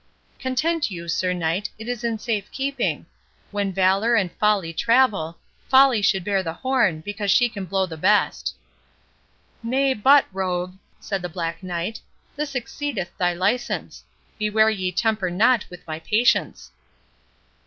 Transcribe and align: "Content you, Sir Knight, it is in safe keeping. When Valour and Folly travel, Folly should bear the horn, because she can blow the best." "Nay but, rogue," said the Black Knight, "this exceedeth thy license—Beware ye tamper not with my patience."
"Content 0.39 0.89
you, 0.89 1.07
Sir 1.07 1.31
Knight, 1.31 1.69
it 1.77 1.87
is 1.87 2.03
in 2.03 2.17
safe 2.17 2.49
keeping. 2.51 3.05
When 3.51 3.71
Valour 3.71 4.15
and 4.15 4.31
Folly 4.31 4.73
travel, 4.73 5.37
Folly 5.69 6.01
should 6.01 6.23
bear 6.23 6.41
the 6.41 6.53
horn, 6.55 7.01
because 7.01 7.29
she 7.29 7.47
can 7.47 7.65
blow 7.65 7.85
the 7.85 7.97
best." 7.97 8.55
"Nay 9.61 9.93
but, 9.93 10.25
rogue," 10.33 10.73
said 10.99 11.21
the 11.21 11.29
Black 11.29 11.61
Knight, 11.61 12.01
"this 12.35 12.55
exceedeth 12.55 13.15
thy 13.19 13.35
license—Beware 13.35 14.71
ye 14.71 14.91
tamper 14.91 15.29
not 15.29 15.67
with 15.69 15.85
my 15.85 15.99
patience." 15.99 16.71